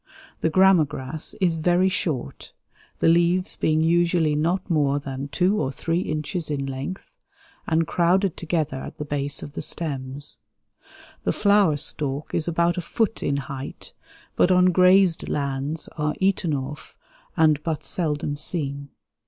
The 0.39 0.49
grama 0.49 0.83
grass 0.83 1.35
is 1.39 1.57
very 1.57 1.87
short, 1.87 2.53
the 3.01 3.07
leaves 3.07 3.55
being 3.55 3.81
usually 3.81 4.33
not 4.33 4.67
more 4.67 4.97
than 4.99 5.27
2 5.27 5.61
or 5.61 5.71
3 5.71 5.99
inches 5.99 6.49
in 6.49 6.65
length 6.65 7.13
and 7.67 7.85
crowded 7.85 8.35
together 8.35 8.77
at 8.77 8.97
the 8.97 9.05
base 9.05 9.43
of 9.43 9.51
the 9.51 9.61
stems. 9.61 10.39
The 11.23 11.31
flower 11.31 11.77
stalk 11.77 12.33
is 12.33 12.47
about 12.47 12.77
a 12.79 12.81
foot 12.81 13.21
in 13.21 13.37
height, 13.37 13.93
but 14.35 14.49
on 14.49 14.71
grazed 14.71 15.29
lands 15.29 15.87
are 15.99 16.15
eaten 16.19 16.55
off 16.55 16.95
and 17.37 17.61
but 17.61 17.83
seldom 17.83 18.37
seen. 18.37 18.89